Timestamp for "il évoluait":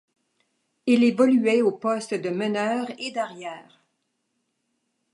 0.87-1.61